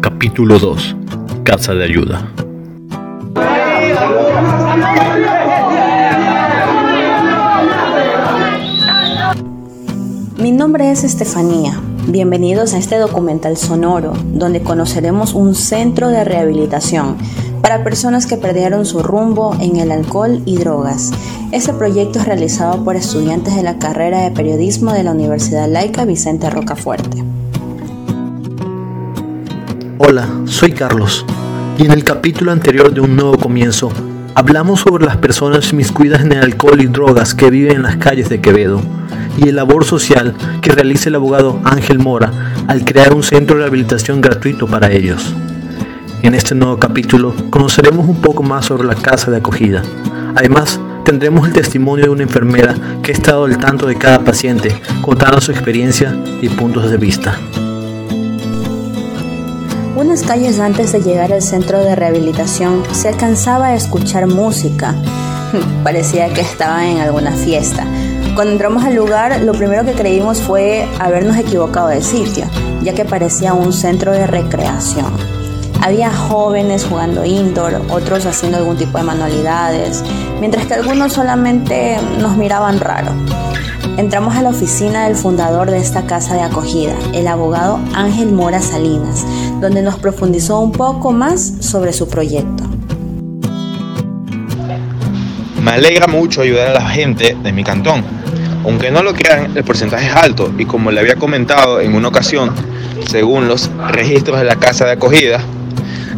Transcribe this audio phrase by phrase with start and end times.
[0.00, 0.96] Capítulo 2.
[1.44, 2.32] Casa de ayuda.
[10.38, 11.78] Mi nombre es Estefanía.
[12.08, 17.18] Bienvenidos a este documental sonoro, donde conoceremos un centro de rehabilitación
[17.60, 21.10] para personas que perdieron su rumbo en el alcohol y drogas.
[21.52, 26.06] Este proyecto es realizado por estudiantes de la carrera de periodismo de la Universidad Laica
[26.06, 27.22] Vicente Rocafuerte.
[30.02, 31.26] Hola, soy Carlos
[31.76, 33.92] y en el capítulo anterior de Un Nuevo Comienzo
[34.34, 38.30] hablamos sobre las personas inmiscuidas en el alcohol y drogas que viven en las calles
[38.30, 38.80] de Quevedo
[39.36, 42.32] y el labor social que realiza el abogado Ángel Mora
[42.66, 45.34] al crear un centro de rehabilitación gratuito para ellos.
[46.22, 49.82] En este nuevo capítulo conoceremos un poco más sobre la casa de acogida.
[50.34, 54.80] Además, tendremos el testimonio de una enfermera que ha estado al tanto de cada paciente,
[55.02, 57.38] contando su experiencia y puntos de vista.
[60.00, 64.94] Unas calles antes de llegar al centro de rehabilitación se alcanzaba a escuchar música.
[65.84, 67.84] Parecía que estaban en alguna fiesta.
[68.34, 72.46] Cuando entramos al lugar, lo primero que creímos fue habernos equivocado de sitio,
[72.80, 75.12] ya que parecía un centro de recreación.
[75.82, 80.02] Había jóvenes jugando indoor, otros haciendo algún tipo de manualidades,
[80.40, 83.12] mientras que algunos solamente nos miraban raro.
[84.00, 88.62] Entramos a la oficina del fundador de esta casa de acogida, el abogado Ángel Mora
[88.62, 89.26] Salinas,
[89.60, 92.64] donde nos profundizó un poco más sobre su proyecto.
[95.62, 98.02] Me alegra mucho ayudar a la gente de mi cantón.
[98.64, 102.08] Aunque no lo crean, el porcentaje es alto y como le había comentado en una
[102.08, 102.54] ocasión,
[103.06, 105.40] según los registros de la casa de acogida,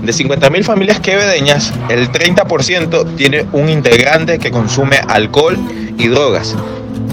[0.01, 5.59] de 50.000 familias quevedeñas, el 30% tiene un integrante que consume alcohol
[5.99, 6.55] y drogas,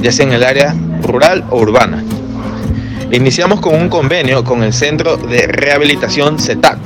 [0.01, 2.03] ya sea en el área rural o urbana.
[3.11, 6.77] Iniciamos con un convenio con el Centro de Rehabilitación CETAC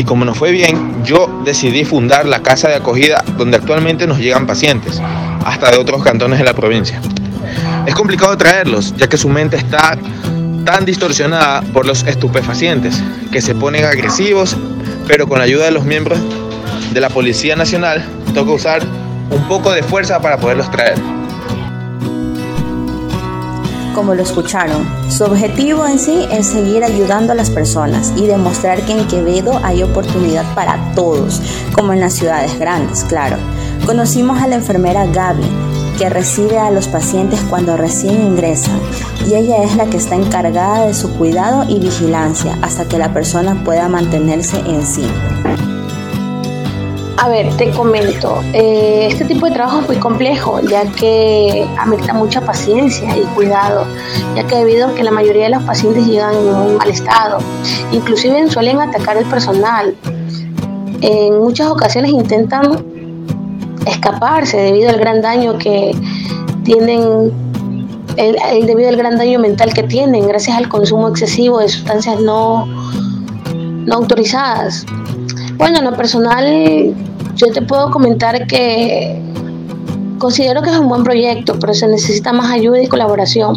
[0.00, 4.18] y como nos fue bien, yo decidí fundar la casa de acogida donde actualmente nos
[4.18, 5.00] llegan pacientes,
[5.44, 7.00] hasta de otros cantones de la provincia.
[7.86, 9.98] Es complicado traerlos, ya que su mente está
[10.64, 14.56] tan distorsionada por los estupefacientes, que se ponen agresivos,
[15.06, 16.18] pero con la ayuda de los miembros
[16.92, 18.02] de la Policía Nacional,
[18.34, 18.82] toca usar
[19.30, 21.19] un poco de fuerza para poderlos traer.
[24.00, 28.80] Como lo escucharon, su objetivo en sí es seguir ayudando a las personas y demostrar
[28.86, 31.42] que en Quevedo hay oportunidad para todos,
[31.74, 33.36] como en las ciudades grandes, claro.
[33.84, 35.44] Conocimos a la enfermera Gaby,
[35.98, 38.80] que recibe a los pacientes cuando recién ingresan
[39.28, 43.12] y ella es la que está encargada de su cuidado y vigilancia hasta que la
[43.12, 45.04] persona pueda mantenerse en sí.
[47.22, 52.14] A ver, te comento, eh, este tipo de trabajo es muy complejo, ya que amerita
[52.14, 53.84] mucha paciencia y cuidado,
[54.34, 57.36] ya que debido a que la mayoría de los pacientes llegan en un mal estado,
[57.92, 59.94] inclusive suelen atacar al personal.
[61.02, 62.86] En muchas ocasiones intentan
[63.84, 65.94] escaparse debido al gran daño que
[66.64, 67.32] tienen,
[68.16, 72.64] el, debido al gran daño mental que tienen gracias al consumo excesivo de sustancias no,
[72.64, 74.86] no autorizadas.
[75.58, 76.94] Bueno, en lo personal
[77.40, 79.18] yo te puedo comentar que
[80.18, 83.56] considero que es un buen proyecto, pero se necesita más ayuda y colaboración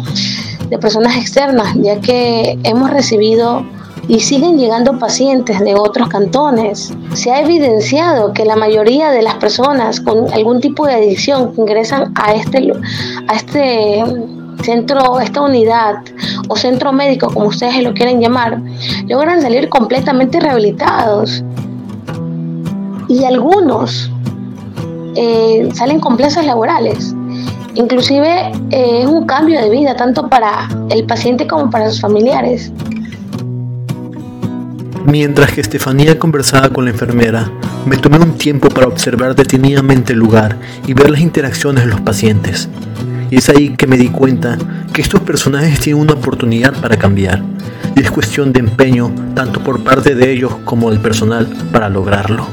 [0.70, 3.66] de personas externas, ya que hemos recibido
[4.08, 6.94] y siguen llegando pacientes de otros cantones.
[7.12, 11.60] Se ha evidenciado que la mayoría de las personas con algún tipo de adicción que
[11.60, 12.72] ingresan a este,
[13.28, 14.02] a este
[14.62, 15.96] centro, esta unidad
[16.48, 18.62] o centro médico, como ustedes lo quieren llamar,
[19.08, 21.44] logran salir completamente rehabilitados
[23.08, 24.10] y algunos
[25.16, 27.14] eh, salen con plazas laborales.
[27.74, 32.72] Inclusive eh, es un cambio de vida tanto para el paciente como para sus familiares.
[35.04, 37.50] Mientras que Estefanía conversaba con la enfermera,
[37.84, 42.00] me tomé un tiempo para observar detenidamente el lugar y ver las interacciones de los
[42.00, 42.68] pacientes.
[43.30, 44.56] Y es ahí que me di cuenta
[44.92, 47.42] que estos personajes tienen una oportunidad para cambiar.
[47.96, 52.46] Y es cuestión de empeño tanto por parte de ellos como del personal para lograrlo.